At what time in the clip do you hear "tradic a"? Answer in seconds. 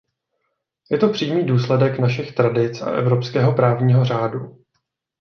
2.35-2.89